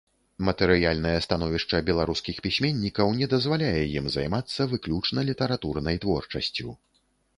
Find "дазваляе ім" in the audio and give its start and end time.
3.33-4.05